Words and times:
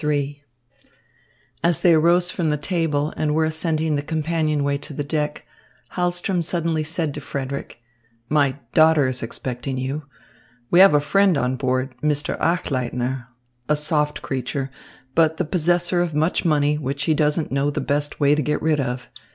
XXIII 0.03 0.43
As 1.63 1.81
they 1.81 1.93
arose 1.93 2.31
from 2.31 2.57
table 2.57 3.13
and 3.17 3.35
were 3.35 3.45
ascending 3.45 3.95
the 3.97 4.01
companionway 4.01 4.79
to 4.79 4.93
the 4.95 5.03
deck, 5.03 5.45
Hahlström 5.91 6.43
suddenly 6.43 6.83
said 6.83 7.13
to 7.13 7.21
Frederick: 7.21 7.83
"My 8.27 8.57
daughter 8.73 9.07
is 9.07 9.21
expecting 9.21 9.77
you. 9.77 10.05
We 10.71 10.79
have 10.79 10.95
a 10.95 10.99
friend 11.01 11.37
on 11.37 11.55
board, 11.55 11.93
Mr. 12.01 12.35
Achleitner, 12.39 13.27
a 13.69 13.75
soft 13.75 14.23
creature, 14.23 14.71
but 15.13 15.37
the 15.37 15.45
possessor 15.45 16.01
of 16.01 16.15
much 16.15 16.43
money, 16.43 16.79
which 16.79 17.03
he 17.03 17.13
doesn't 17.13 17.51
know 17.51 17.69
the 17.69 17.79
best 17.79 18.19
way 18.19 18.33
to 18.33 18.41
get 18.41 18.59
rid 18.59 18.79
of. 18.79 19.07